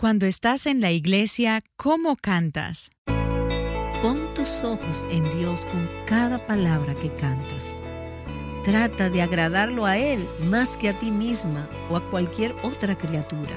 [0.00, 2.90] Cuando estás en la iglesia, ¿cómo cantas?
[4.00, 7.66] Pon tus ojos en Dios con cada palabra que cantas.
[8.64, 13.52] Trata de agradarlo a Él más que a ti misma o a cualquier otra criatura.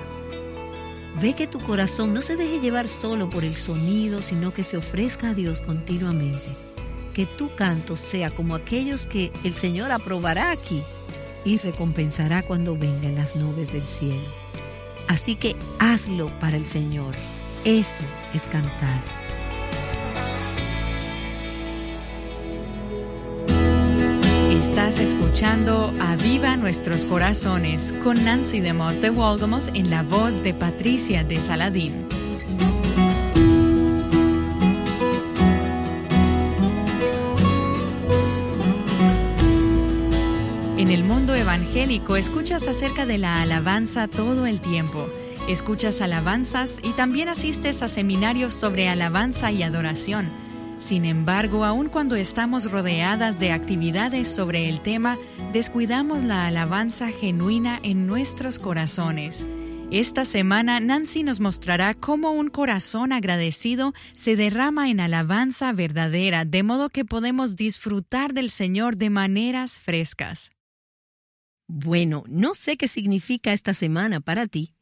[1.21, 4.75] Ve que tu corazón no se deje llevar solo por el sonido, sino que se
[4.75, 6.43] ofrezca a Dios continuamente.
[7.13, 10.83] Que tu canto sea como aquellos que el Señor aprobará aquí
[11.45, 14.43] y recompensará cuando vengan las nubes del cielo.
[15.07, 17.15] Así que hazlo para el Señor.
[17.65, 18.03] Eso
[18.33, 19.01] es cantar.
[24.51, 30.53] Estás escuchando Aviva Nuestros Corazones con Nancy de Moss de Waldemoth en la voz de
[30.53, 32.07] Patricia de Saladín.
[41.53, 45.07] Evangélico escuchas acerca de la alabanza todo el tiempo.
[45.47, 50.31] Escuchas alabanzas y también asistes a seminarios sobre alabanza y adoración.
[50.79, 55.19] Sin embargo, aun cuando estamos rodeadas de actividades sobre el tema,
[55.51, 59.45] descuidamos la alabanza genuina en nuestros corazones.
[59.91, 66.63] Esta semana Nancy nos mostrará cómo un corazón agradecido se derrama en alabanza verdadera, de
[66.63, 70.52] modo que podemos disfrutar del Señor de maneras frescas.
[71.67, 74.73] Bueno, no sé qué significa esta semana para ti,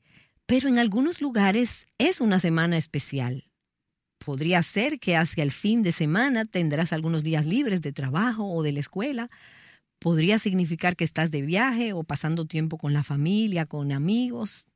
[0.46, 3.46] pero en algunos lugares es una semana especial.
[4.18, 8.62] Podría ser que hacia el fin de semana tendrás algunos días libres de trabajo o
[8.62, 9.30] de la escuela.
[10.00, 14.68] Podría significar que estás de viaje o pasando tiempo con la familia, con amigos,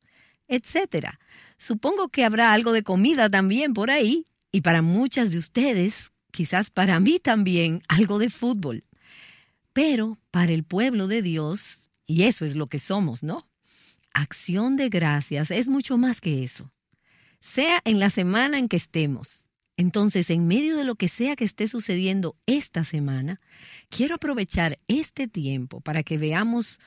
[0.47, 1.17] etc.
[1.57, 6.71] Supongo que habrá algo de comida también por ahí y para muchas de ustedes, quizás
[6.71, 8.83] para mí también, algo de fútbol.
[9.73, 13.47] Pero para el pueblo de Dios, y eso es lo que somos, ¿no?
[14.13, 16.71] Acción de gracias es mucho más que eso
[17.45, 19.45] sea en la semana en que estemos.
[19.77, 23.37] Entonces, en medio de lo que sea que esté sucediendo esta semana,
[23.89, 26.79] quiero aprovechar este tiempo para que veamos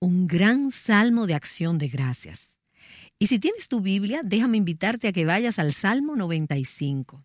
[0.00, 2.58] un gran salmo de acción de gracias.
[3.18, 7.24] Y si tienes tu Biblia, déjame invitarte a que vayas al Salmo 95.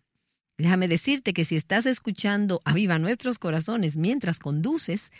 [0.56, 5.12] Déjame decirte que si estás escuchando Aviva nuestros corazones mientras conduces,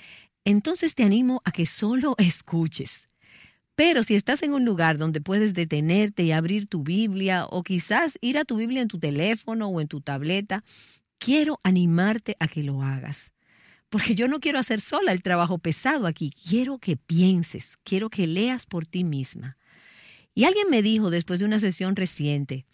[0.48, 3.08] entonces te animo a que solo escuches.
[3.74, 8.18] Pero si estás en un lugar donde puedes detenerte y abrir tu Biblia o quizás
[8.22, 10.64] ir a tu Biblia en tu teléfono o en tu tableta,
[11.18, 13.30] quiero animarte a que lo hagas.
[13.90, 18.26] Porque yo no quiero hacer sola el trabajo pesado aquí, quiero que pienses, quiero que
[18.26, 19.58] leas por ti misma.
[20.34, 22.64] Y alguien me dijo después de una sesión reciente,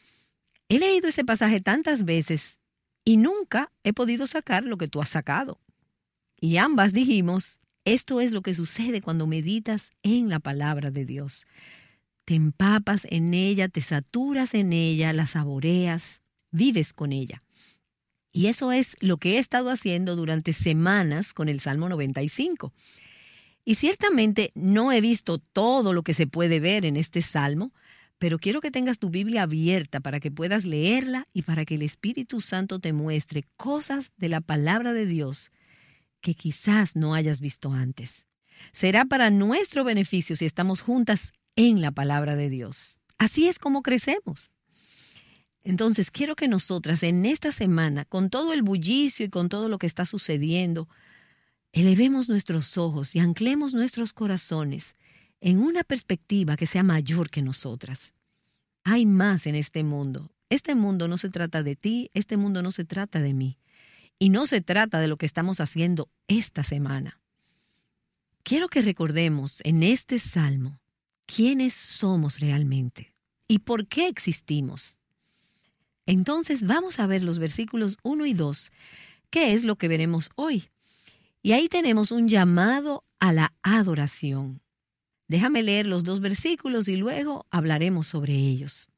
[0.68, 2.60] he leído ese pasaje tantas veces
[3.04, 5.60] y nunca he podido sacar lo que tú has sacado.
[6.40, 11.46] Y ambas dijimos, esto es lo que sucede cuando meditas en la palabra de Dios.
[12.24, 17.42] Te empapas en ella, te saturas en ella, la saboreas, vives con ella.
[18.32, 22.72] Y eso es lo que he estado haciendo durante semanas con el Salmo 95.
[23.64, 27.72] Y ciertamente no he visto todo lo que se puede ver en este salmo,
[28.18, 31.82] pero quiero que tengas tu Biblia abierta para que puedas leerla y para que el
[31.82, 35.50] Espíritu Santo te muestre cosas de la palabra de Dios
[36.24, 38.26] que quizás no hayas visto antes.
[38.72, 42.98] Será para nuestro beneficio si estamos juntas en la palabra de Dios.
[43.18, 44.50] Así es como crecemos.
[45.62, 49.78] Entonces quiero que nosotras en esta semana, con todo el bullicio y con todo lo
[49.78, 50.88] que está sucediendo,
[51.72, 54.96] elevemos nuestros ojos y anclemos nuestros corazones
[55.42, 58.14] en una perspectiva que sea mayor que nosotras.
[58.82, 60.32] Hay más en este mundo.
[60.48, 63.58] Este mundo no se trata de ti, este mundo no se trata de mí.
[64.18, 67.20] Y no se trata de lo que estamos haciendo esta semana.
[68.42, 70.78] Quiero que recordemos en este salmo
[71.26, 73.14] quiénes somos realmente
[73.48, 74.98] y por qué existimos.
[76.06, 78.70] Entonces vamos a ver los versículos 1 y 2,
[79.30, 80.68] que es lo que veremos hoy.
[81.42, 84.60] Y ahí tenemos un llamado a la adoración.
[85.28, 88.88] Déjame leer los dos versículos y luego hablaremos sobre ellos.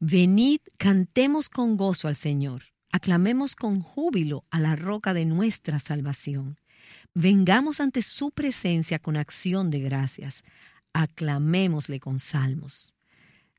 [0.00, 2.71] Venid, cantemos con gozo al Señor.
[2.92, 6.58] Aclamemos con júbilo a la roca de nuestra salvación.
[7.14, 10.44] Vengamos ante su presencia con acción de gracias.
[10.92, 12.94] Aclamémosle con salmos.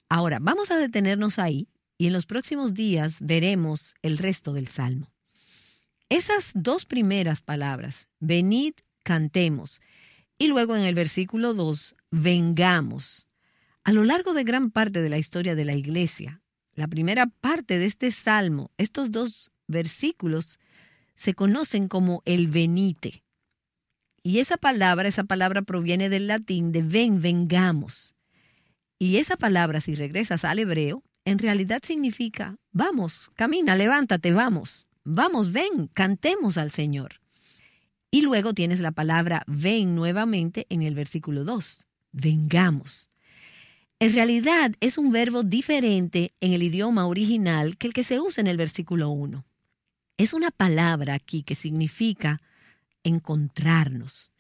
[0.08, 5.12] Ahora, vamos a detenernos ahí y en los próximos días veremos el resto del salmo.
[6.10, 9.82] Esas dos primeras palabras, venid, cantemos,
[10.38, 13.26] y luego en el versículo 2, vengamos.
[13.84, 16.43] A lo largo de gran parte de la historia de la Iglesia,
[16.76, 20.60] la primera parte de este salmo, estos dos versículos,
[21.16, 23.24] se conocen como el venite.
[24.24, 28.16] Y esa palabra, esa palabra proviene del latín de ven, vengamos.
[28.98, 35.52] Y esa palabra, si regresas al hebreo, en realidad significa, vamos, camina, levántate, vamos, vamos,
[35.52, 37.20] ven, cantemos al Señor.
[38.12, 43.10] Y luego tienes la palabra ven nuevamente en el versículo 2, vengamos.
[44.00, 48.42] En realidad es un verbo diferente en el idioma original que el que se usa
[48.42, 49.46] en el versículo 1.
[50.18, 52.40] Es una palabra aquí que significa
[53.04, 54.32] encontrarnos,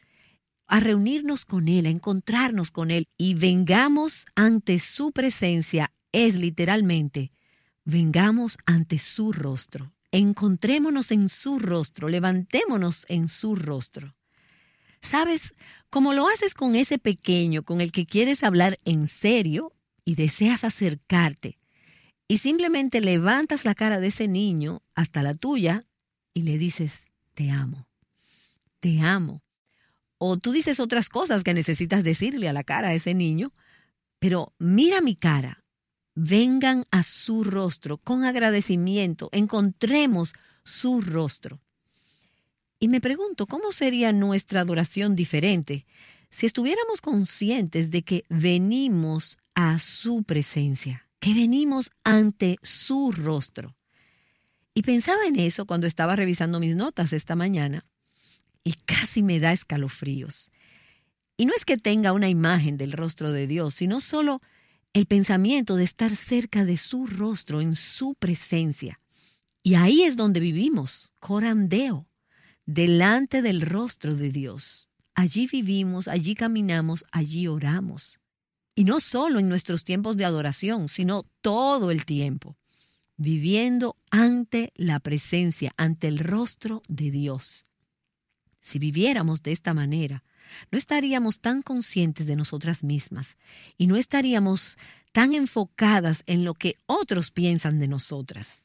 [0.67, 7.31] a reunirnos con Él, a encontrarnos con Él y vengamos ante su presencia es literalmente,
[7.83, 14.15] vengamos ante su rostro, encontrémonos en su rostro, levantémonos en su rostro.
[15.03, 15.53] ¿Sabes?
[15.89, 19.73] Como lo haces con ese pequeño con el que quieres hablar en serio
[20.05, 21.59] y deseas acercarte,
[22.27, 25.83] y simplemente levantas la cara de ese niño hasta la tuya
[26.33, 27.03] y le dices,
[27.33, 27.87] te amo,
[28.79, 29.43] te amo.
[30.17, 33.53] O tú dices otras cosas que necesitas decirle a la cara a ese niño,
[34.19, 35.65] pero mira mi cara,
[36.15, 40.33] vengan a su rostro con agradecimiento, encontremos
[40.63, 41.62] su rostro.
[42.83, 45.85] Y me pregunto, ¿cómo sería nuestra adoración diferente
[46.29, 53.77] si estuviéramos conscientes de que venimos a su presencia, que venimos ante su rostro?
[54.73, 57.85] Y pensaba en eso cuando estaba revisando mis notas esta mañana
[58.65, 60.51] y casi me da escalofríos.
[61.37, 64.41] Y no es que tenga una imagen del rostro de Dios, sino solo
[64.91, 68.99] el pensamiento de estar cerca de su rostro, en su presencia.
[69.63, 72.09] Y ahí es donde vivimos, corandeo,
[72.65, 74.89] delante del rostro de Dios.
[75.15, 78.19] Allí vivimos, allí caminamos, allí oramos.
[78.75, 82.57] Y no solo en nuestros tiempos de adoración, sino todo el tiempo,
[83.17, 87.65] viviendo ante la presencia, ante el rostro de Dios.
[88.61, 90.23] Si viviéramos de esta manera,
[90.71, 93.37] no estaríamos tan conscientes de nosotras mismas
[93.77, 94.77] y no estaríamos
[95.11, 98.62] tan enfocadas en lo que otros piensan de nosotras.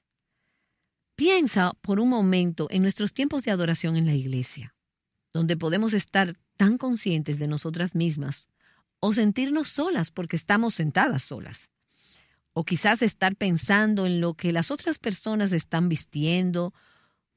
[1.18, 4.76] Piensa por un momento en nuestros tiempos de adoración en la iglesia,
[5.32, 8.48] donde podemos estar tan conscientes de nosotras mismas
[9.00, 11.70] o sentirnos solas porque estamos sentadas solas.
[12.52, 16.72] O quizás estar pensando en lo que las otras personas están vistiendo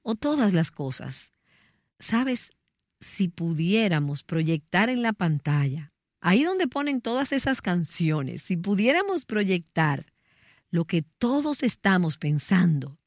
[0.04, 1.31] o todas las cosas.
[1.98, 2.51] Sabes,
[3.00, 10.06] si pudiéramos proyectar en la pantalla, ahí donde ponen todas esas canciones, si pudiéramos proyectar
[10.69, 13.00] lo que todos estamos pensando,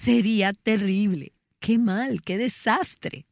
[0.00, 1.34] sería terrible.
[1.58, 3.26] Qué mal, qué desastre.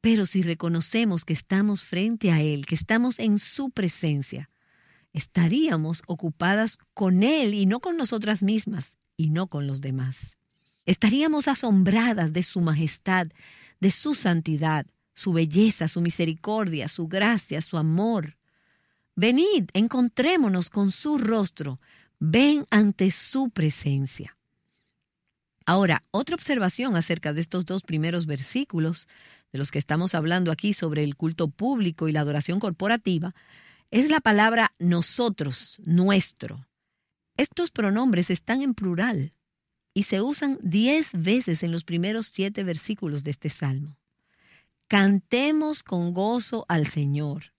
[0.00, 4.50] Pero si reconocemos que estamos frente a Él, que estamos en su presencia,
[5.12, 10.38] estaríamos ocupadas con Él y no con nosotras mismas y no con los demás.
[10.86, 13.26] Estaríamos asombradas de su majestad,
[13.80, 18.38] de su santidad, su belleza, su misericordia, su gracia, su amor.
[19.14, 21.80] Venid, encontrémonos con su rostro,
[22.18, 24.36] ven ante su presencia.
[25.66, 29.08] Ahora, otra observación acerca de estos dos primeros versículos,
[29.52, 33.34] de los que estamos hablando aquí sobre el culto público y la adoración corporativa,
[33.90, 36.66] es la palabra nosotros, nuestro.
[37.36, 39.32] Estos pronombres están en plural
[39.94, 43.96] y se usan diez veces en los primeros siete versículos de este salmo.
[44.88, 47.54] Cantemos con gozo al Señor,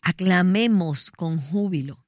[0.00, 2.06] aclamemos con júbilo.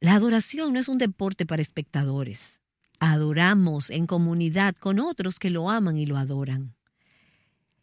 [0.00, 2.60] La adoración no es un deporte para espectadores.
[3.00, 6.74] Adoramos en comunidad con otros que lo aman y lo adoran.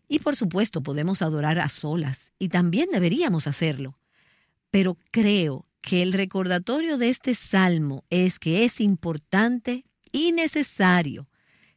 [0.08, 3.98] Y por supuesto podemos adorar a solas, y también deberíamos hacerlo.
[4.70, 11.28] Pero creo que el recordatorio de este salmo es que es importante y necesario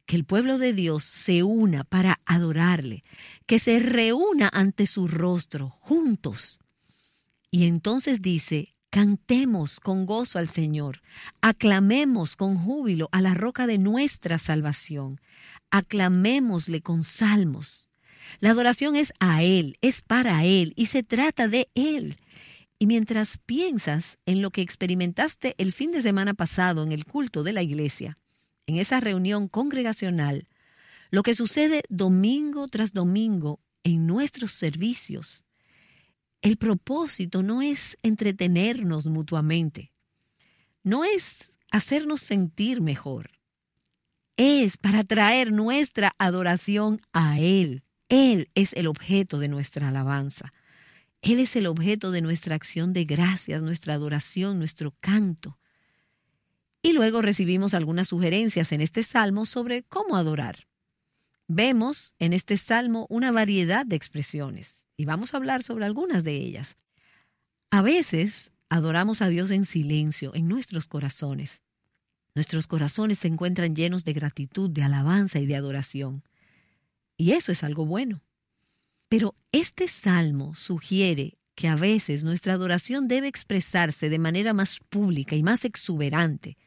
[0.06, 3.02] que el pueblo de Dios se una para adorarle,
[3.46, 6.60] que se reúna ante su rostro juntos.
[7.50, 11.02] Y entonces dice, cantemos con gozo al Señor,
[11.42, 15.20] aclamemos con júbilo a la roca de nuestra salvación,
[15.70, 17.90] aclamémosle con salmos.
[18.40, 22.16] La adoración es a Él, es para Él y se trata de Él.
[22.78, 27.42] Y mientras piensas en lo que experimentaste el fin de semana pasado en el culto
[27.42, 28.16] de la iglesia,
[28.66, 30.48] en esa reunión congregacional,
[31.10, 35.45] lo que sucede domingo tras domingo en nuestros servicios.
[36.46, 39.90] El propósito no es entretenernos mutuamente,
[40.84, 43.32] no es hacernos sentir mejor,
[44.36, 47.82] es para traer nuestra adoración a Él.
[48.08, 50.52] Él es el objeto de nuestra alabanza.
[51.20, 55.58] Él es el objeto de nuestra acción de gracias, nuestra adoración, nuestro canto.
[56.80, 60.68] Y luego recibimos algunas sugerencias en este salmo sobre cómo adorar.
[61.48, 66.34] Vemos en este salmo una variedad de expresiones y vamos a hablar sobre algunas de
[66.34, 66.76] ellas.
[67.70, 71.60] A veces adoramos a Dios en silencio, en nuestros corazones.
[72.34, 76.22] Nuestros corazones se encuentran llenos de gratitud, de alabanza y de adoración.
[77.16, 78.22] Y eso es algo bueno.
[79.08, 85.34] Pero este salmo sugiere que a veces nuestra adoración debe expresarse de manera más pública
[85.34, 86.58] y más exuberante,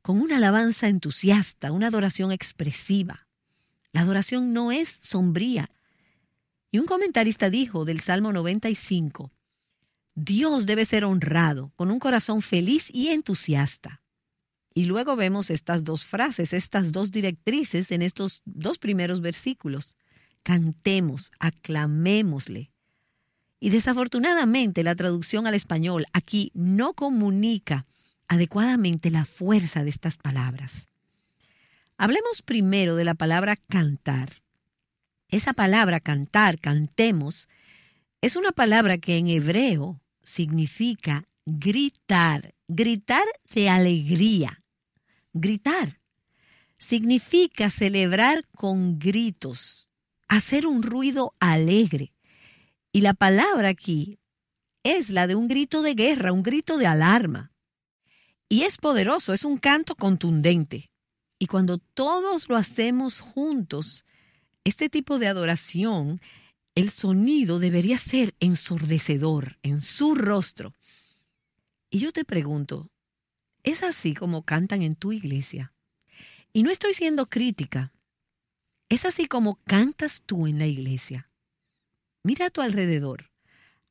[0.00, 3.26] con una alabanza entusiasta, una adoración expresiva.
[3.92, 5.70] La adoración no es sombría.
[6.72, 9.30] Y un comentarista dijo del Salmo 95,
[10.14, 14.02] Dios debe ser honrado con un corazón feliz y entusiasta.
[14.74, 19.96] Y luego vemos estas dos frases, estas dos directrices en estos dos primeros versículos.
[20.42, 22.72] Cantemos, aclamémosle.
[23.60, 27.86] Y desafortunadamente la traducción al español aquí no comunica
[28.28, 30.86] adecuadamente la fuerza de estas palabras.
[31.98, 34.41] Hablemos primero de la palabra cantar.
[35.32, 37.48] Esa palabra cantar, cantemos,
[38.20, 43.24] es una palabra que en hebreo significa gritar, gritar
[43.54, 44.62] de alegría,
[45.32, 46.00] gritar.
[46.76, 49.88] Significa celebrar con gritos,
[50.28, 52.12] hacer un ruido alegre.
[52.92, 54.18] Y la palabra aquí
[54.82, 57.52] es la de un grito de guerra, un grito de alarma.
[58.50, 60.90] Y es poderoso, es un canto contundente.
[61.38, 64.04] Y cuando todos lo hacemos juntos,
[64.64, 66.20] este tipo de adoración,
[66.74, 70.74] el sonido debería ser ensordecedor en su rostro.
[71.90, 72.92] Y yo te pregunto,
[73.62, 75.72] ¿Es así como cantan en tu iglesia?
[76.52, 77.92] Y no estoy siendo crítica.
[78.88, 81.30] Es así como cantas tú en la iglesia.
[82.24, 83.30] Mira a tu alrededor.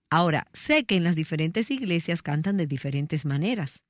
[0.09, 3.81] Ahora, sé que en las diferentes iglesias cantan de diferentes maneras,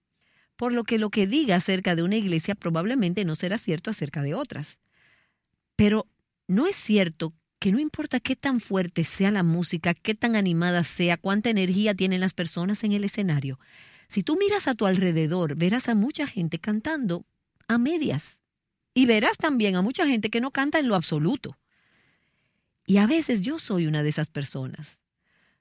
[0.55, 4.21] por lo que lo que diga acerca de una iglesia probablemente no será cierto acerca
[4.21, 4.79] de otras.
[5.75, 6.05] Pero
[6.48, 10.83] no es cierto que no importa qué tan fuerte sea la música, qué tan animada
[10.83, 13.60] sea, cuánta energía tienen las personas en el escenario,
[14.12, 17.25] si tú miras a tu alrededor, verás a mucha gente cantando
[17.69, 18.41] a medias.
[18.93, 21.57] Y verás también a mucha gente que no canta en lo absoluto.
[22.86, 25.00] Y a veces yo soy una de esas personas.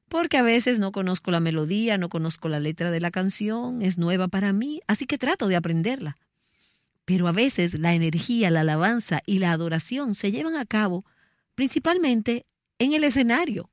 [0.08, 3.98] Porque a veces no conozco la melodía, no conozco la letra de la canción, es
[3.98, 6.16] nueva para mí, así que trato de aprenderla.
[7.10, 11.04] Pero a veces la energía, la alabanza y la adoración se llevan a cabo
[11.56, 12.46] principalmente
[12.78, 13.68] en el escenario,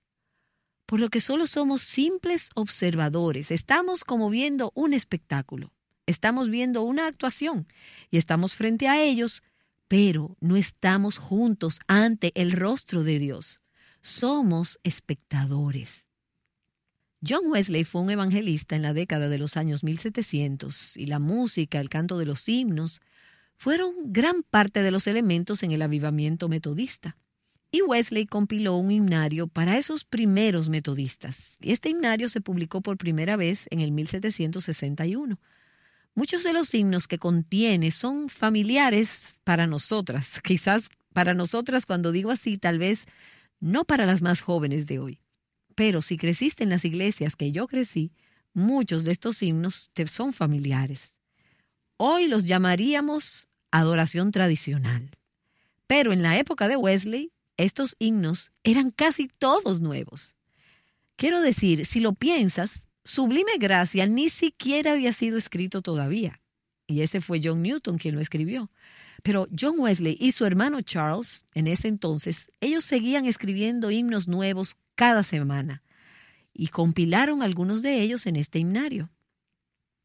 [0.88, 3.52] por lo que solo somos simples observadores.
[3.52, 5.72] Estamos como viendo un espectáculo,
[6.08, 7.68] estamos viendo una actuación
[8.10, 9.44] y estamos frente a ellos,
[9.88, 13.62] pero no estamos juntos ante el rostro de Dios.
[14.02, 16.08] Somos espectadores.
[17.24, 21.80] John Wesley fue un evangelista en la década de los años 1700 y la música,
[21.80, 23.00] el canto de los himnos,
[23.58, 27.18] fueron gran parte de los elementos en el avivamiento metodista
[27.72, 31.58] y Wesley compiló un himnario para esos primeros metodistas.
[31.62, 35.40] Este himnario se publicó por primera vez en el 1761.
[36.16, 42.32] Muchos de los himnos que contiene son familiares para nosotras, quizás para nosotras cuando digo
[42.32, 43.06] así, tal vez
[43.60, 45.20] no para las más jóvenes de hoy.
[45.76, 48.12] Pero si creciste en las iglesias que yo crecí,
[48.54, 51.16] muchos de estos himnos te son familiares.
[51.98, 55.12] Hoy los llamaríamos adoración tradicional.
[55.88, 60.36] Pero en la época de Wesley estos himnos eran casi todos nuevos.
[61.16, 66.42] Quiero decir, si lo piensas, Sublime Gracia ni siquiera había sido escrito todavía.
[66.86, 68.72] Y ese fue John Newton quien lo escribió.
[69.24, 74.78] Pero John Wesley y su hermano Charles, en ese entonces, ellos seguían escribiendo himnos nuevos
[74.96, 75.84] cada semana
[76.54, 79.10] y compilaron algunos de ellos en este himnario.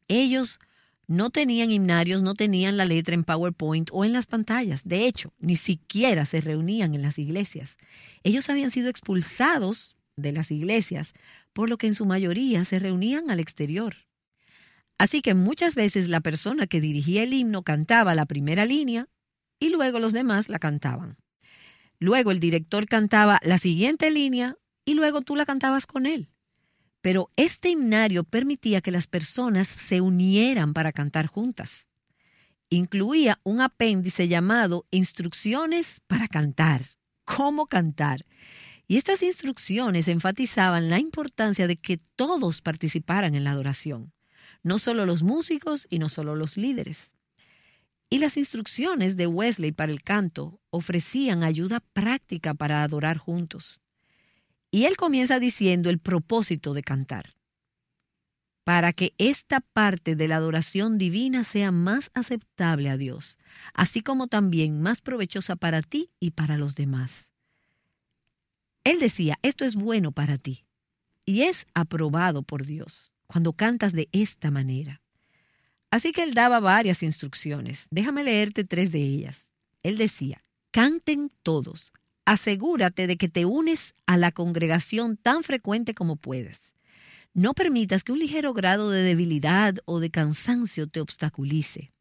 [0.08, 0.58] Ellos
[1.06, 4.82] no tenían himnarios, no tenían la letra en PowerPoint o en las pantallas.
[4.84, 7.76] De hecho, ni siquiera se reunían en las iglesias.
[8.22, 11.12] Ellos habían sido expulsados de las iglesias,
[11.52, 13.96] por lo que en su mayoría se reunían al exterior.
[14.98, 19.08] Así que muchas veces la persona que dirigía el himno cantaba la primera línea
[19.58, 21.16] y luego los demás la cantaban.
[21.98, 26.31] Luego el director cantaba la siguiente línea y luego tú la cantabas con él.
[27.02, 31.86] Pero este himnario permitía que las personas se unieran para cantar juntas.
[32.70, 36.80] Incluía un apéndice llamado Instrucciones para cantar.
[37.24, 38.24] ¿Cómo cantar?
[38.88, 44.12] Y estas instrucciones enfatizaban la importancia de que todos participaran en la adoración,
[44.62, 47.12] no solo los músicos y no solo los líderes.
[48.10, 53.80] Y las instrucciones de Wesley para el canto ofrecían ayuda práctica para adorar juntos.
[54.72, 57.34] Y él comienza diciendo el propósito de cantar.
[58.64, 63.36] Para que esta parte de la adoración divina sea más aceptable a Dios,
[63.74, 67.28] así como también más provechosa para ti y para los demás.
[68.82, 70.64] Él decía, esto es bueno para ti
[71.24, 73.10] y es aprobado por Dios.
[73.26, 75.00] cuando cantas de esta manera.
[75.90, 77.86] Así que él daba varias instrucciones.
[77.90, 79.54] Déjame leerte tres de ellas.
[79.82, 81.94] Él decía, canten todos.
[82.24, 86.72] Asegúrate de que te unes a la congregación tan frecuente como puedas.
[87.34, 91.92] No permitas que un ligero grado de debilidad o de cansancio te obstaculice.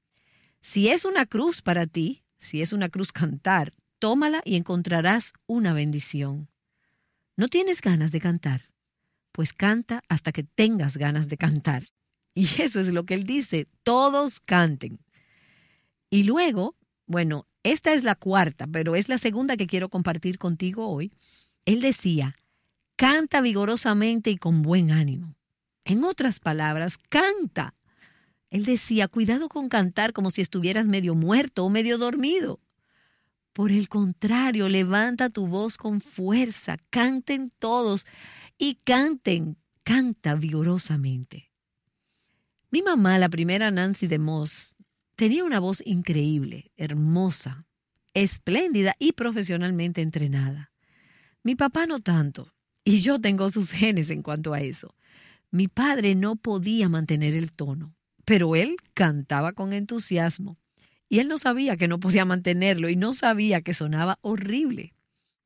[0.61, 5.73] Si es una cruz para ti, si es una cruz cantar, tómala y encontrarás una
[5.73, 6.49] bendición.
[7.35, 8.71] ¿No tienes ganas de cantar?
[9.31, 11.85] Pues canta hasta que tengas ganas de cantar.
[12.33, 14.99] Y eso es lo que él dice, todos canten.
[16.09, 20.87] Y luego, bueno, esta es la cuarta, pero es la segunda que quiero compartir contigo
[20.87, 21.11] hoy.
[21.65, 22.35] Él decía,
[22.95, 25.35] canta vigorosamente y con buen ánimo.
[25.85, 27.75] En otras palabras, canta.
[28.49, 32.59] Él decía, cuidado con cantar como si estuvieras medio muerto o medio dormido.
[33.53, 38.05] Por el contrario, levanta tu voz con fuerza, canten todos
[38.57, 41.51] y canten, canta vigorosamente.
[42.69, 44.77] Mi mamá, la primera Nancy de Moss,
[45.21, 47.67] tenía una voz increíble, hermosa,
[48.15, 50.71] espléndida y profesionalmente entrenada.
[51.43, 54.95] Mi papá no tanto, y yo tengo sus genes en cuanto a eso.
[55.51, 57.93] Mi padre no podía mantener el tono,
[58.25, 60.57] pero él cantaba con entusiasmo.
[61.07, 64.95] Y él no sabía que no podía mantenerlo y no sabía que sonaba horrible.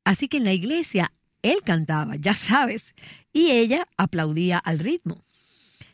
[0.04, 2.94] Así que en la iglesia él cantaba, ya sabes,
[3.30, 5.22] y ella aplaudía al ritmo.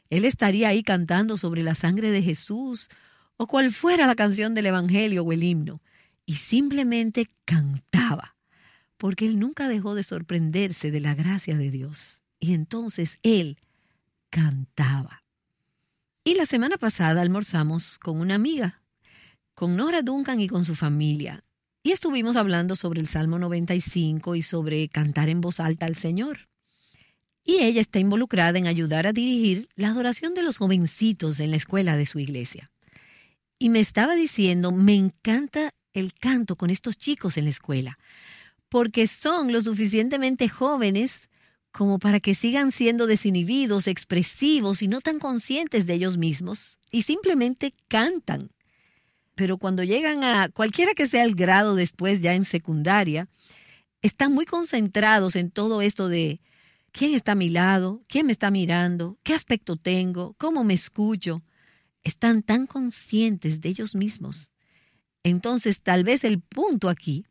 [0.08, 2.88] Él estaría ahí cantando sobre la sangre de Jesús
[3.42, 5.82] o cual fuera la canción del Evangelio o el himno,
[6.24, 8.36] y simplemente cantaba,
[8.98, 12.22] porque él nunca dejó de sorprenderse de la gracia de Dios.
[12.38, 13.58] Y entonces él
[14.30, 15.24] cantaba.
[16.22, 18.80] Y la semana pasada almorzamos con una amiga
[19.54, 21.42] con Nora Duncan y con su familia.
[21.82, 26.48] Y estuvimos hablando sobre el Salmo 95 y sobre cantar en voz alta al Señor.
[27.42, 31.56] Y ella está involucrada en ayudar a dirigir la adoración de los jovencitos en la
[31.56, 32.71] escuela de su iglesia.
[33.62, 37.96] Y me estaba diciendo, me encanta el canto con estos chicos en la escuela,
[38.68, 41.28] porque son lo suficientemente jóvenes
[41.70, 47.02] como para que sigan siendo desinhibidos, expresivos y no tan conscientes de ellos mismos, y
[47.02, 48.50] simplemente cantan
[49.34, 53.28] pero cuando llegan a cualquiera que sea el grado después ya en secundaria,
[54.02, 56.40] están muy concentrados en todo esto de
[56.90, 61.42] quién está a mi lado, quién me está mirando, qué aspecto tengo, cómo me escucho.
[62.04, 64.52] Están tan conscientes de ellos mismos.
[65.22, 67.26] Entonces, tal vez el punto aquí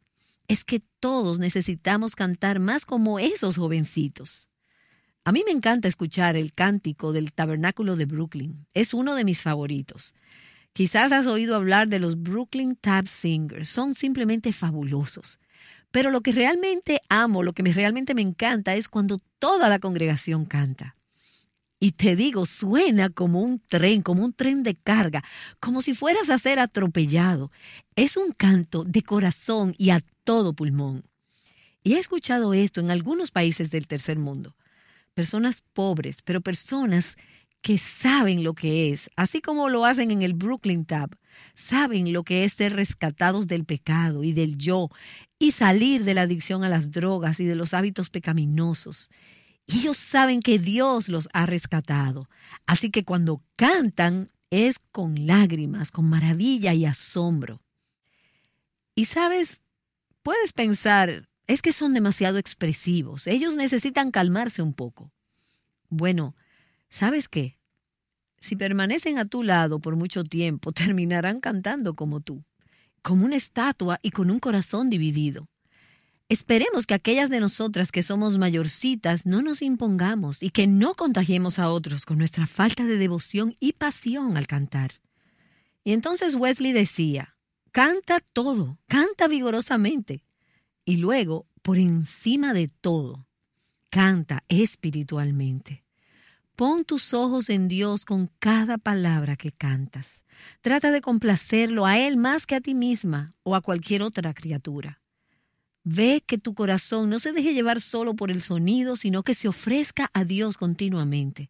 [0.47, 4.49] es que todos necesitamos cantar más como esos jovencitos.
[5.23, 8.65] A mí me encanta escuchar el cántico del Tabernáculo de Brooklyn.
[8.73, 10.15] Es uno de mis favoritos.
[10.73, 13.69] Quizás has oído hablar de los Brooklyn Tab Singers.
[13.69, 15.39] Son simplemente fabulosos.
[15.91, 20.45] Pero lo que realmente amo, lo que realmente me encanta es cuando toda la congregación
[20.45, 20.95] canta.
[21.83, 25.23] Y te digo, suena como un tren, como un tren de carga,
[25.59, 27.51] como si fueras a ser atropellado.
[27.95, 31.03] Es un canto de corazón y a todo pulmón.
[31.83, 34.55] Y he escuchado esto en algunos países del tercer mundo.
[35.15, 37.17] Personas pobres, pero personas
[37.63, 41.17] que saben lo que es, así como lo hacen en el Brooklyn Tab,
[41.55, 44.89] saben lo que es ser rescatados del pecado y del yo
[45.39, 49.09] y salir de la adicción a las drogas y de los hábitos pecaminosos.
[49.73, 52.29] Ellos saben que Dios los ha rescatado.
[52.65, 57.61] Así que cuando cantan es con lágrimas, con maravilla y asombro.
[58.95, 59.61] Y sabes,
[60.23, 65.11] puedes pensar, es que son demasiado expresivos, ellos necesitan calmarse un poco.
[65.89, 66.35] Bueno,
[66.91, 67.57] ¿Sabes qué?
[68.41, 72.43] Si permanecen a tu lado por mucho tiempo, terminarán cantando como tú,
[73.01, 75.47] como una estatua y con un corazón dividido.
[76.31, 81.59] Esperemos que aquellas de nosotras que somos mayorcitas no nos impongamos y que no contagiemos
[81.59, 84.91] a otros con nuestra falta de devoción y pasión al cantar.
[85.83, 87.35] Y entonces Wesley decía,
[87.73, 90.23] canta todo, canta vigorosamente.
[90.85, 93.27] Y luego, por encima de todo,
[93.89, 95.83] canta espiritualmente.
[96.55, 100.23] Pon tus ojos en Dios con cada palabra que cantas.
[100.61, 105.01] Trata de complacerlo a Él más que a ti misma o a cualquier otra criatura.
[105.83, 109.47] Ve que tu corazón no se deje llevar solo por el sonido, sino que se
[109.47, 111.49] ofrezca a Dios continuamente.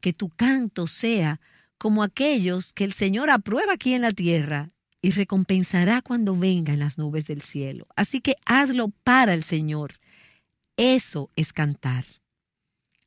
[0.00, 1.40] Que tu canto sea
[1.78, 4.68] como aquellos que el Señor aprueba aquí en la tierra
[5.00, 7.86] y recompensará cuando venga en las nubes del cielo.
[7.94, 9.94] Así que hazlo para el Señor.
[10.76, 12.04] Eso es cantar.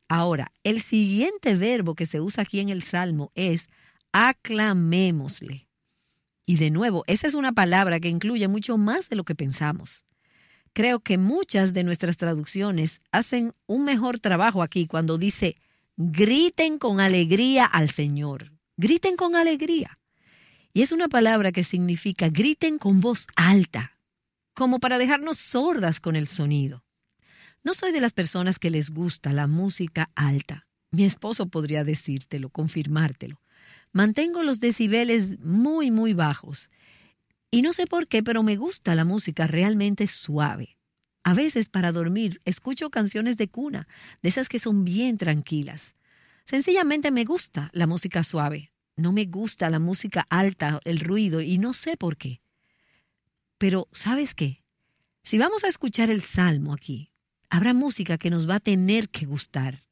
[0.07, 3.67] Ahora, el siguiente verbo que se usa aquí en el Salmo es
[4.12, 5.67] aclamémosle.
[6.45, 10.05] Y de nuevo, esa es una palabra que incluye mucho más de lo que pensamos.
[10.73, 15.57] Creo que muchas de nuestras traducciones hacen un mejor trabajo aquí cuando dice
[15.97, 18.51] griten con alegría al Señor.
[18.77, 19.99] Griten con alegría.
[20.73, 23.97] Y es una palabra que significa griten con voz alta,
[24.53, 26.86] como para dejarnos sordas con el sonido.
[27.63, 30.67] No soy de las personas que les gusta la música alta.
[30.91, 33.41] Mi esposo podría decírtelo, confirmártelo.
[33.91, 36.69] Mantengo los decibeles muy, muy bajos.
[37.51, 40.77] Y no sé por qué, pero me gusta la música realmente suave.
[41.23, 43.89] A veces para dormir escucho canciones de cuna,
[44.21, 45.93] de esas que son bien tranquilas.
[46.45, 48.71] Sencillamente me gusta la música suave.
[48.95, 52.41] No me gusta la música alta, el ruido, y no sé por qué.
[53.57, 54.63] Pero, ¿sabes qué?
[55.23, 57.11] Si vamos a escuchar el salmo aquí,
[57.49, 59.83] habrá música que nos va a tener que gustar.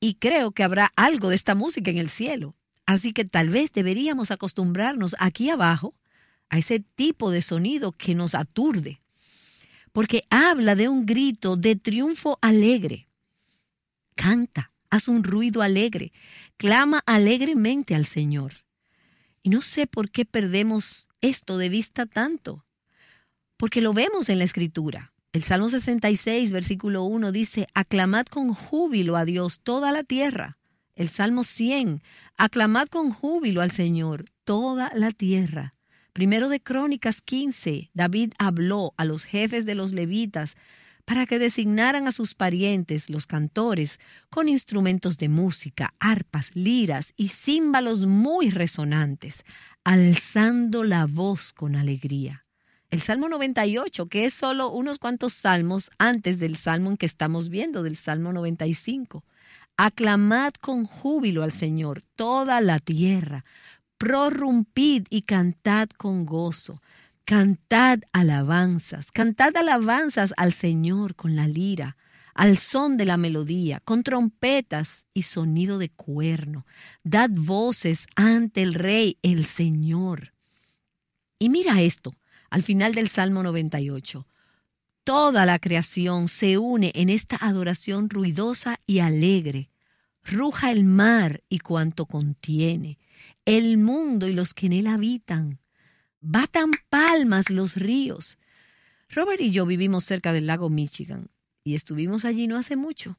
[0.00, 2.56] Y creo que habrá algo de esta música en el cielo.
[2.86, 5.94] Así que tal vez deberíamos acostumbrarnos aquí abajo
[6.50, 9.00] a ese tipo de sonido que nos aturde.
[9.92, 13.08] Porque habla de un grito de triunfo alegre.
[14.14, 16.12] Canta, haz un ruido alegre,
[16.56, 18.52] clama alegremente al Señor.
[19.42, 22.64] Y no sé por qué perdemos esto de vista tanto.
[23.56, 25.12] Porque lo vemos en la Escritura.
[25.32, 30.58] El Salmo 66, versículo 1 dice, Aclamad con júbilo a Dios toda la tierra.
[30.94, 32.02] El Salmo 100,
[32.36, 35.74] Aclamad con júbilo al Señor toda la tierra.
[36.12, 40.56] Primero de Crónicas 15, David habló a los jefes de los levitas
[41.04, 47.28] para que designaran a sus parientes, los cantores, con instrumentos de música, arpas, liras y
[47.28, 49.44] címbalos muy resonantes,
[49.84, 52.44] alzando la voz con alegría
[52.90, 57.50] el Salmo 98, que es solo unos cuantos salmos antes del salmo en que estamos
[57.50, 59.24] viendo, del Salmo 95.
[59.76, 63.44] Aclamad con júbilo al Señor toda la tierra,
[63.98, 66.80] prorrumpid y cantad con gozo.
[67.24, 71.98] Cantad alabanzas, cantad alabanzas al Señor con la lira,
[72.32, 76.64] al son de la melodía, con trompetas y sonido de cuerno.
[77.04, 80.32] Dad voces ante el Rey, el Señor.
[81.38, 82.14] Y mira esto,
[82.48, 84.26] al final del Salmo 98.
[85.04, 89.70] Toda la creación se une en esta adoración ruidosa y alegre.
[90.22, 92.98] Ruja el mar y cuanto contiene,
[93.48, 95.58] el mundo y los que en él habitan.
[96.20, 98.38] Batan palmas los ríos.
[99.08, 101.30] Robert y yo vivimos cerca del lago Michigan
[101.64, 103.18] y estuvimos allí no hace mucho.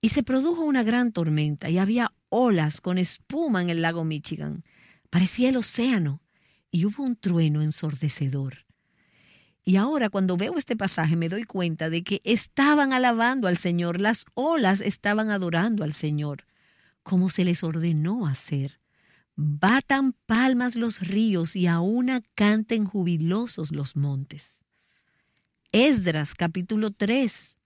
[0.00, 4.62] Y se produjo una gran tormenta y había olas con espuma en el lago Michigan.
[5.10, 6.22] Parecía el océano
[6.70, 8.66] y hubo un trueno ensordecedor.
[9.64, 14.00] Y ahora cuando veo este pasaje me doy cuenta de que estaban alabando al Señor,
[14.00, 16.46] las olas estaban adorando al Señor,
[17.02, 18.78] como se les ordenó hacer.
[19.38, 24.60] Batan palmas los ríos y a una canten jubilosos los montes.
[25.72, 27.58] Esdras capítulo 3.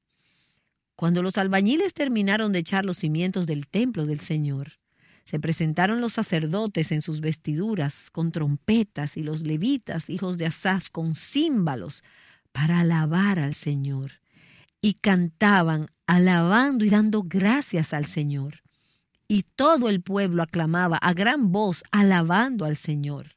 [0.97, 4.81] Cuando los albañiles terminaron de echar los cimientos del templo del Señor,
[5.25, 10.89] se presentaron los sacerdotes en sus vestiduras con trompetas y los levitas, hijos de Asaf,
[10.91, 12.03] con címbalos
[12.51, 14.21] para alabar al Señor.
[14.83, 18.61] Y cantaban, alabando y dando gracias al Señor.
[19.33, 23.37] Y todo el pueblo aclamaba a gran voz, alabando al Señor.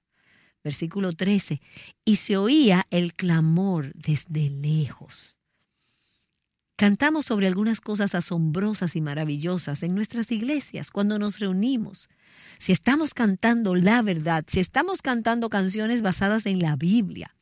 [0.63, 1.61] Versículo 13.
[2.03, 5.37] Y se oía el clamor desde lejos.
[6.77, 12.09] Cantamos sobre algunas cosas asombrosas y maravillosas en nuestras iglesias cuando nos reunimos.
[12.57, 17.35] Si estamos cantando la verdad, si estamos cantando canciones basadas en la Biblia,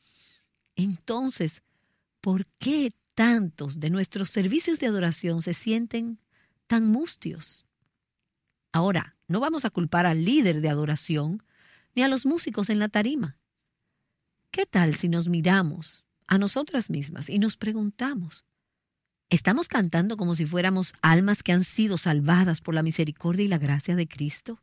[0.76, 1.64] entonces,
[2.20, 6.20] ¿por qué tantos de nuestros servicios de adoración se sienten
[6.68, 7.66] tan mustios?
[8.72, 11.44] Ahora, no vamos a culpar al líder de adoración
[11.96, 13.38] ni a los músicos en la tarima.
[14.50, 18.46] ¿Qué tal si nos miramos a nosotras mismas y nos preguntamos,
[19.32, 23.60] ¿Estamos cantando como si fuéramos almas que han sido salvadas por la misericordia y la
[23.60, 24.62] gracia de Cristo?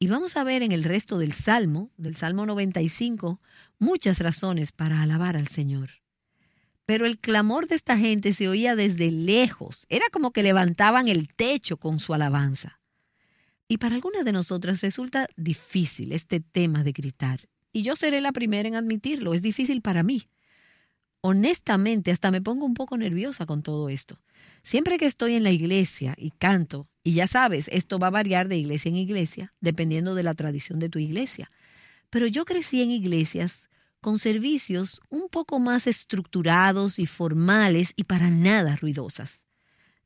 [0.00, 3.40] Y vamos a ver en el resto del Salmo, del Salmo 95,
[3.78, 5.90] muchas razones para alabar al Señor.
[6.86, 11.28] Pero el clamor de esta gente se oía desde lejos, era como que levantaban el
[11.28, 12.80] techo con su alabanza.
[13.68, 18.32] Y para algunas de nosotras resulta difícil este tema de gritar, y yo seré la
[18.32, 20.28] primera en admitirlo, es difícil para mí
[21.26, 24.20] honestamente hasta me pongo un poco nerviosa con todo esto.
[24.62, 28.46] Siempre que estoy en la iglesia y canto, y ya sabes, esto va a variar
[28.46, 31.50] de iglesia en iglesia, dependiendo de la tradición de tu iglesia.
[32.10, 33.68] Pero yo crecí en iglesias
[34.00, 39.42] con servicios un poco más estructurados y formales y para nada ruidosas.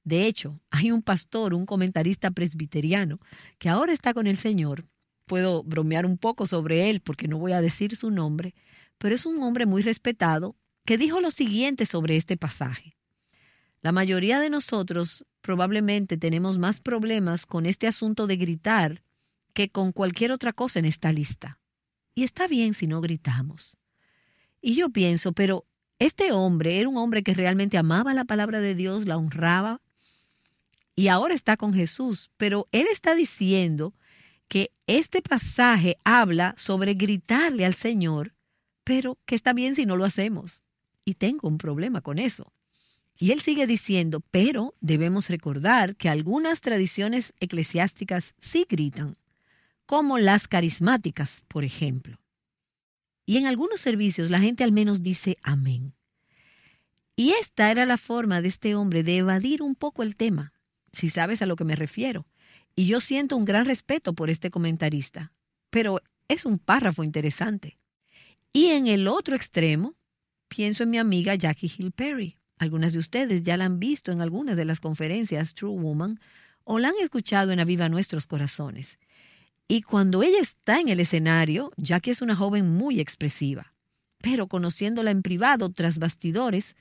[0.04, 3.20] De hecho, hay un pastor, un comentarista presbiteriano,
[3.58, 4.86] que ahora está con el Señor.
[5.26, 8.54] Puedo bromear un poco sobre él porque no voy a decir su nombre,
[8.98, 12.96] pero es un hombre muy respetado que dijo lo siguiente sobre este pasaje.
[13.82, 19.02] La mayoría de nosotros probablemente tenemos más problemas con este asunto de gritar
[19.52, 21.58] que con cualquier otra cosa en esta lista.
[22.14, 23.79] Y está bien si no gritamos.
[24.60, 25.64] Y yo pienso, pero
[25.98, 29.80] este hombre era un hombre que realmente amaba la palabra de Dios, la honraba,
[31.00, 33.94] y ahora está con Jesús, pero él está diciendo
[34.48, 38.34] que este pasaje habla sobre gritarle al Señor,
[38.84, 40.62] pero que está bien si no lo hacemos.
[41.06, 42.52] Y tengo un problema con eso.
[43.16, 49.16] Y él sigue diciendo, pero debemos recordar que algunas tradiciones eclesiásticas sí gritan,
[49.86, 52.19] como las carismáticas, por ejemplo.
[53.30, 55.94] Y en algunos servicios la gente al menos dice amén.
[57.14, 60.52] Y esta era la forma de este hombre de evadir un poco el tema,
[60.92, 62.26] si sabes a lo que me refiero.
[62.74, 65.32] Y yo siento un gran respeto por este comentarista,
[65.70, 67.78] pero es un párrafo interesante.
[68.52, 69.94] Y en el otro extremo,
[70.48, 72.36] pienso en mi amiga Jackie Hill Perry.
[72.58, 76.18] Algunas de ustedes ya la han visto en algunas de las conferencias True Woman
[76.64, 78.98] o la han escuchado en Aviva Nuestros Corazones.
[79.70, 83.72] Y cuando ella está en el escenario, Jackie es una joven muy expresiva,
[84.20, 86.74] pero conociéndola en privado tras bastidores,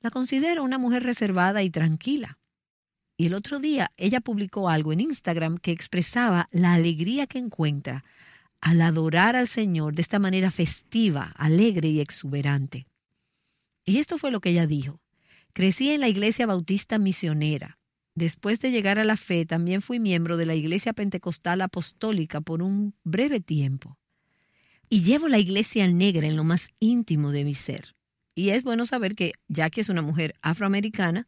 [0.00, 2.38] la considero una mujer reservada y tranquila.
[3.16, 8.04] Y el otro día ella publicó algo en Instagram que expresaba la alegría que encuentra
[8.60, 12.86] al adorar al Señor de esta manera festiva, alegre y exuberante.
[13.84, 15.00] Y esto fue lo que ella dijo.
[15.52, 17.79] Crecí en la Iglesia Bautista Misionera.
[18.20, 22.62] Después de llegar a la fe, también fui miembro de la Iglesia Pentecostal Apostólica por
[22.62, 23.96] un breve tiempo.
[24.90, 27.94] Y llevo la Iglesia negra en lo más íntimo de mi ser.
[28.34, 31.26] Y es bueno saber que Jackie es una mujer afroamericana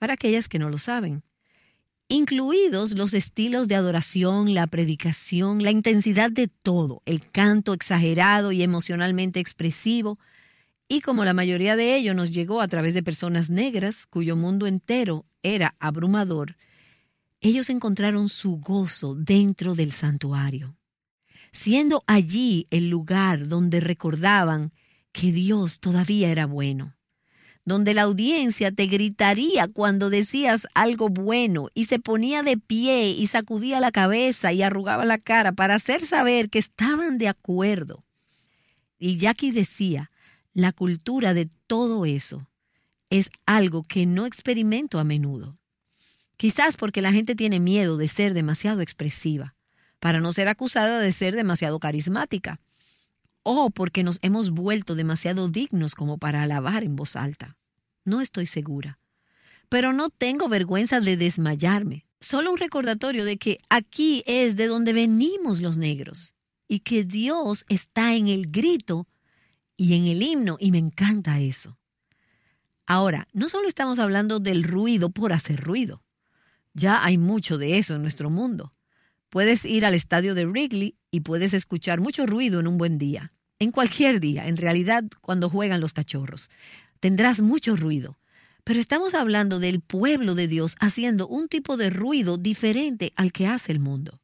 [0.00, 1.22] para aquellas que no lo saben.
[2.08, 8.64] Incluidos los estilos de adoración, la predicación, la intensidad de todo, el canto exagerado y
[8.64, 10.18] emocionalmente expresivo,
[10.92, 14.66] y como la mayoría de ello nos llegó a través de personas negras cuyo mundo
[14.66, 16.58] entero era abrumador,
[17.40, 20.76] ellos encontraron su gozo dentro del santuario,
[21.50, 24.70] siendo allí el lugar donde recordaban
[25.12, 26.94] que Dios todavía era bueno,
[27.64, 33.28] donde la audiencia te gritaría cuando decías algo bueno y se ponía de pie y
[33.28, 38.04] sacudía la cabeza y arrugaba la cara para hacer saber que estaban de acuerdo.
[38.98, 40.11] Y Jackie decía,
[40.54, 42.48] la cultura de todo eso
[43.10, 45.58] es algo que no experimento a menudo.
[46.36, 49.54] Quizás porque la gente tiene miedo de ser demasiado expresiva,
[50.00, 52.60] para no ser acusada de ser demasiado carismática,
[53.42, 57.56] o porque nos hemos vuelto demasiado dignos como para alabar en voz alta.
[58.04, 58.98] No estoy segura.
[59.68, 62.06] Pero no tengo vergüenza de desmayarme.
[62.20, 66.34] Solo un recordatorio de que aquí es de donde venimos los negros
[66.68, 69.06] y que Dios está en el grito
[69.82, 71.76] y en el himno, y me encanta eso.
[72.86, 76.04] Ahora, no solo estamos hablando del ruido por hacer ruido.
[76.72, 78.74] Ya hay mucho de eso en nuestro mundo.
[79.28, 83.32] Puedes ir al estadio de Wrigley y puedes escuchar mucho ruido en un buen día.
[83.58, 86.48] En cualquier día, en realidad, cuando juegan los cachorros.
[87.00, 88.20] Tendrás mucho ruido.
[88.62, 93.48] Pero estamos hablando del pueblo de Dios haciendo un tipo de ruido diferente al que
[93.48, 94.20] hace el mundo.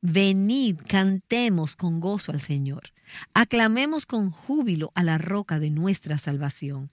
[0.00, 2.93] Venid, cantemos con gozo al Señor.
[3.34, 6.90] Aclamemos con júbilo a la roca de nuestra salvación.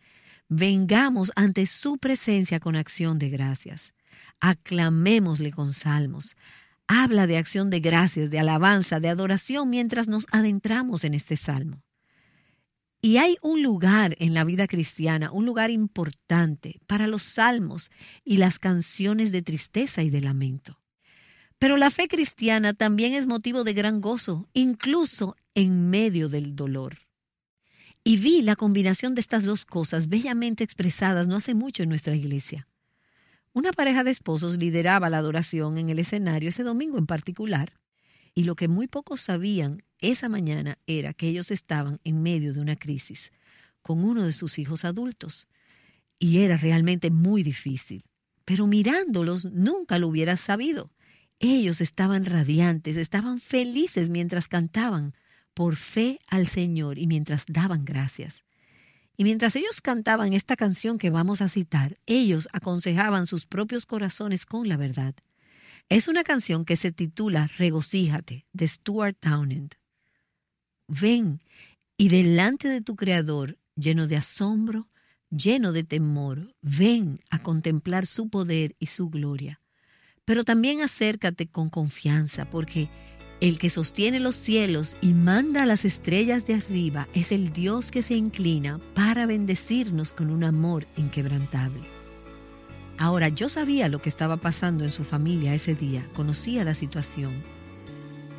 [0.48, 3.94] Vengamos ante su presencia con acción de gracias.
[4.40, 6.36] Aclamémosle con salmos.
[6.88, 11.84] Habla de acción de gracias, de alabanza, de adoración mientras nos adentramos en este salmo.
[13.02, 17.90] Y hay un lugar en la vida cristiana, un lugar importante para los salmos
[18.24, 20.81] y las canciones de tristeza y de lamento.
[21.62, 26.98] Pero la fe cristiana también es motivo de gran gozo, incluso en medio del dolor.
[28.04, 32.16] Y vi la combinación de estas dos cosas bellamente expresadas no hace mucho en nuestra
[32.16, 32.68] iglesia.
[33.54, 37.72] Una pareja de esposos lideraba la adoración en el escenario ese domingo en particular,
[38.34, 42.62] y lo que muy pocos sabían esa mañana era que ellos estaban en medio de
[42.62, 43.32] una crisis
[43.84, 45.48] con uno de sus hijos adultos.
[46.18, 48.04] Y era realmente muy difícil.
[48.46, 50.90] Pero mirándolos nunca lo hubieras sabido.
[51.44, 55.16] Ellos estaban radiantes, estaban felices mientras cantaban
[55.56, 58.46] por fe al Señor y mientras daban gracias.
[59.18, 64.46] Y mientras ellos cantaban esta canción que vamos a citar, ellos aconsejaban sus propios corazones
[64.46, 65.16] con la verdad.
[65.90, 69.74] Es una canción que se titula Regocíjate de Stuart Townend.
[70.88, 71.42] Ven
[71.98, 74.90] y delante de tu Creador, lleno de asombro,
[75.32, 79.61] lleno de temor, ven a contemplar su poder y su gloria.
[80.26, 82.90] Pero también acércate con confianza, porque
[83.42, 87.90] el que sostiene los cielos y manda a las estrellas de arriba es el Dios
[87.90, 91.82] que se inclina para bendecirnos con un amor inquebrantable.
[93.00, 97.44] Ahora, yo sabía lo que estaba pasando en su familia ese día, conocía la situación.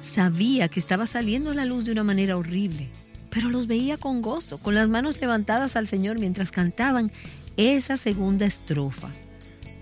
[0.01, 2.89] Sabía que estaba saliendo a la luz de una manera horrible,
[3.29, 7.11] pero los veía con gozo, con las manos levantadas al Señor mientras cantaban
[7.57, 9.09] esa segunda estrofa.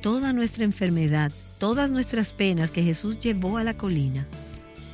[0.03, 4.27] Toda nuestra enfermedad, todas nuestras penas que Jesús llevó a la colina,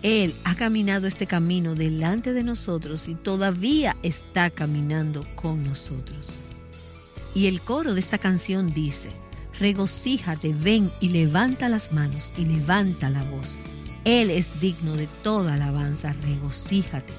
[0.02, 6.26] Él ha caminado este camino delante de nosotros y todavía está caminando con nosotros.
[7.36, 9.10] Y el coro de esta canción dice,
[9.60, 13.56] regocíjate, ven y levanta las manos y levanta la voz.
[14.04, 17.12] Él es digno de toda alabanza, regocíjate.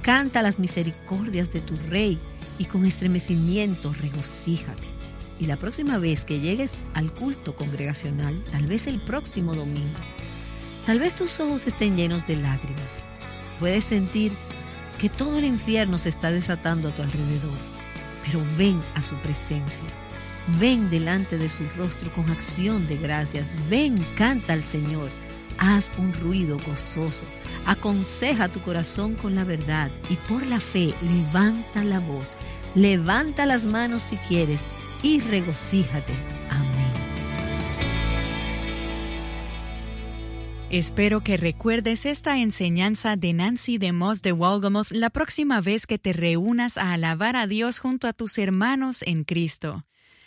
[0.00, 2.18] Canta las misericordias de tu Rey
[2.58, 4.95] y con estremecimiento regocíjate.
[5.38, 9.98] Y la próxima vez que llegues al culto congregacional, tal vez el próximo domingo,
[10.86, 12.88] tal vez tus ojos estén llenos de lágrimas.
[13.60, 14.32] Puedes sentir
[14.98, 17.58] que todo el infierno se está desatando a tu alrededor,
[18.24, 19.84] pero ven a su presencia.
[20.58, 23.46] Ven delante de su rostro con acción de gracias.
[23.68, 25.10] Ven, canta al Señor.
[25.58, 27.24] Haz un ruido gozoso.
[27.66, 32.36] Aconseja tu corazón con la verdad y por la fe levanta la voz.
[32.74, 34.60] Levanta las manos si quieres
[35.02, 36.12] y regocíjate.
[36.50, 36.76] Amén.
[40.70, 45.98] Espero que recuerdes esta enseñanza de Nancy de Moss de Walgamoth la próxima vez que
[45.98, 49.84] te reúnas a alabar a Dios junto a tus hermanos en Cristo.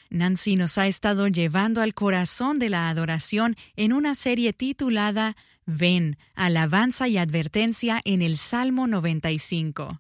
[0.10, 6.18] Nancy nos ha estado llevando al corazón de la adoración en una serie titulada Ven,
[6.34, 10.00] alabanza y advertencia en el Salmo 95.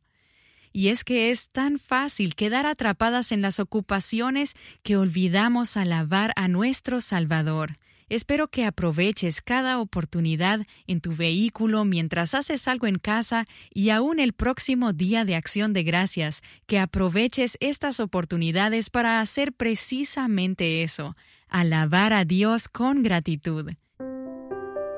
[0.72, 6.48] Y es que es tan fácil quedar atrapadas en las ocupaciones que olvidamos alabar a
[6.48, 7.78] nuestro Salvador.
[8.10, 14.20] Espero que aproveches cada oportunidad en tu vehículo mientras haces algo en casa y aún
[14.20, 21.16] el próximo día de acción de gracias, que aproveches estas oportunidades para hacer precisamente eso,
[21.50, 23.74] alabar a Dios con gratitud.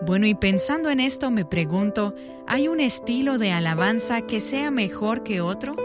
[0.03, 2.15] Bueno, y pensando en esto me pregunto,
[2.47, 5.75] ¿hay un estilo de alabanza que sea mejor que otro?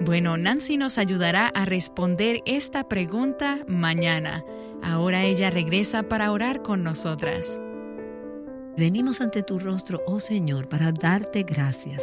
[0.00, 4.44] Bueno, Nancy nos ayudará a responder esta pregunta mañana.
[4.82, 7.60] Ahora ella regresa para orar con nosotras.
[8.76, 12.02] Venimos ante tu rostro, oh Señor, para darte gracias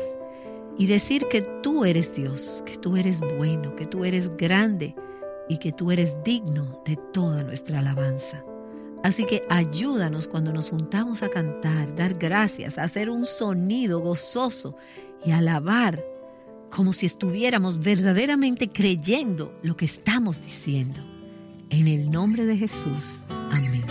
[0.78, 4.96] y decir que tú eres Dios, que tú eres bueno, que tú eres grande
[5.50, 8.44] y que tú eres digno de toda nuestra alabanza.
[9.04, 14.78] Así que ayúdanos cuando nos juntamos a cantar, dar gracias, a hacer un sonido gozoso
[15.26, 16.04] y alabar
[16.70, 21.00] como si estuviéramos verdaderamente creyendo lo que estamos diciendo.
[21.70, 23.24] En el nombre de Jesús.
[23.52, 23.83] Amén.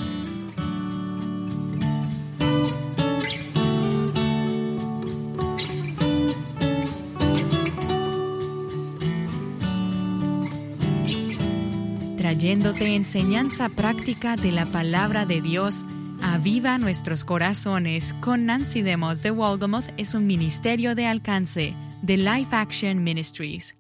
[12.43, 15.87] Trayéndote enseñanza práctica de la palabra de Dios,
[16.21, 22.49] Aviva nuestros corazones con Nancy Demos de Walgamoth es un ministerio de alcance de Life
[22.51, 23.77] Action Ministries.